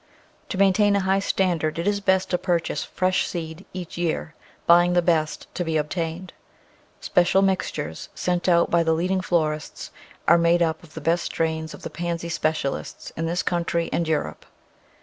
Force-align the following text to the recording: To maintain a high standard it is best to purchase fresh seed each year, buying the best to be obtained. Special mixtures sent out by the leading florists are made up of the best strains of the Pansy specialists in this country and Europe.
To 0.49 0.57
maintain 0.57 0.95
a 0.95 1.01
high 1.01 1.19
standard 1.19 1.77
it 1.77 1.85
is 1.85 1.99
best 1.99 2.31
to 2.31 2.39
purchase 2.39 2.83
fresh 2.83 3.27
seed 3.27 3.65
each 3.71 3.99
year, 3.99 4.33
buying 4.65 4.93
the 4.93 5.01
best 5.03 5.45
to 5.53 5.63
be 5.63 5.77
obtained. 5.77 6.33
Special 6.99 7.43
mixtures 7.43 8.09
sent 8.15 8.49
out 8.49 8.71
by 8.71 8.81
the 8.81 8.93
leading 8.93 9.21
florists 9.21 9.91
are 10.27 10.39
made 10.39 10.63
up 10.63 10.81
of 10.81 10.95
the 10.95 11.01
best 11.01 11.25
strains 11.25 11.75
of 11.75 11.83
the 11.83 11.91
Pansy 11.91 12.29
specialists 12.29 13.11
in 13.15 13.27
this 13.27 13.43
country 13.43 13.91
and 13.93 14.07
Europe. 14.07 14.47